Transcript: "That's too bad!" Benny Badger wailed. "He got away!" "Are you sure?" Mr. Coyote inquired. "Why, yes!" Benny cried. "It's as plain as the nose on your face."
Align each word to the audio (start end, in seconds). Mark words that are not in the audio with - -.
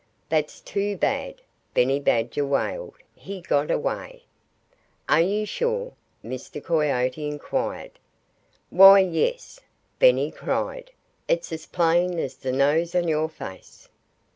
"That's 0.29 0.61
too 0.61 0.97
bad!" 0.97 1.35
Benny 1.75 1.99
Badger 1.99 2.43
wailed. 2.43 2.95
"He 3.13 3.39
got 3.39 3.69
away!" 3.69 4.23
"Are 5.07 5.21
you 5.21 5.45
sure?" 5.45 5.93
Mr. 6.25 6.59
Coyote 6.63 7.23
inquired. 7.23 7.99
"Why, 8.71 8.97
yes!" 8.97 9.59
Benny 9.99 10.31
cried. 10.31 10.89
"It's 11.27 11.51
as 11.51 11.67
plain 11.67 12.17
as 12.17 12.33
the 12.37 12.51
nose 12.51 12.95
on 12.95 13.07
your 13.07 13.29
face." 13.29 13.89